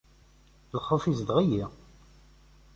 Lxuf 0.79 1.03
izdeɣ-iyi. 1.11 1.63